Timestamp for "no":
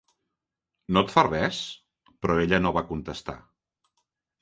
0.97-1.03, 2.67-2.75